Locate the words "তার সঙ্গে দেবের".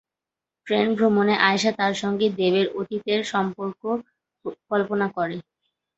1.79-2.67